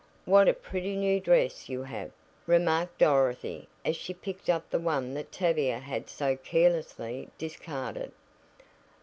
"What 0.25 0.47
a 0.47 0.53
pretty 0.55 0.95
new 0.95 1.19
dress 1.19 1.69
you 1.69 1.83
have!" 1.83 2.09
remarked 2.47 2.97
Dorothy 2.97 3.67
as 3.85 3.95
she 3.95 4.15
picked 4.15 4.49
up 4.49 4.67
the 4.71 4.79
one 4.79 5.13
that 5.13 5.31
Tavia 5.31 5.77
had 5.77 6.09
so 6.09 6.37
carelessly 6.37 7.29
discarded. 7.37 8.11